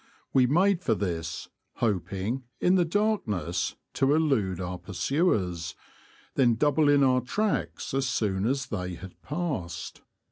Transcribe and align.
We 0.33 0.47
made 0.47 0.81
for 0.81 0.95
this, 0.95 1.47
hoping, 1.75 2.45
in 2.59 2.73
the 2.73 2.85
darkness, 2.85 3.75
to 3.93 4.15
elude 4.15 4.59
our 4.59 4.79
pursuers, 4.79 5.75
then 6.33 6.55
double 6.55 6.89
in 6.89 7.03
our 7.03 7.21
tracks 7.21 7.93
as 7.93 8.07
soon 8.09 8.47
as 8.47 8.65
they 8.65 8.95
had 8.95 9.21
passed. 9.21 10.01